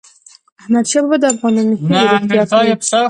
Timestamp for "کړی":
2.79-2.89